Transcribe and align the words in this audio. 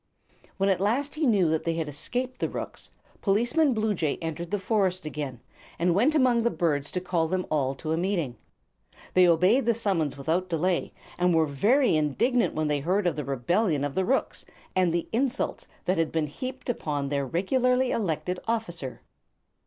When 0.57 0.67
at 0.69 0.79
last 0.81 1.13
he 1.13 1.27
knew 1.27 1.47
that 1.51 1.63
they 1.63 1.75
had 1.75 1.87
escaped 1.87 2.39
the 2.39 2.49
rooks, 2.49 2.89
Policeman 3.21 3.75
Bluejay 3.75 4.17
entered 4.19 4.49
the 4.49 4.57
forest 4.57 5.05
again 5.05 5.41
and 5.77 5.93
went 5.93 6.15
among 6.15 6.41
the 6.41 6.49
birds 6.49 6.89
to 6.93 6.99
call 7.01 7.27
them 7.27 7.45
all 7.51 7.75
to 7.75 7.91
a 7.91 7.97
meeting. 7.97 8.35
They 9.13 9.27
obeyed 9.27 9.67
the 9.67 9.75
summons 9.75 10.17
without 10.17 10.49
delay, 10.49 10.91
and 11.19 11.35
were 11.35 11.45
very 11.45 11.95
indignant 11.95 12.55
when 12.55 12.67
they 12.67 12.79
heard 12.79 13.05
of 13.05 13.15
the 13.15 13.23
rebellion 13.23 13.83
of 13.83 13.93
the 13.93 14.03
rooks 14.03 14.43
and 14.75 14.91
the 14.91 15.07
insults 15.11 15.67
that 15.85 15.99
had 15.99 16.11
been 16.11 16.25
heaped 16.25 16.67
upon 16.67 17.09
their 17.09 17.27
regularly 17.27 17.91
elected 17.91 18.39
officer. 18.47 19.01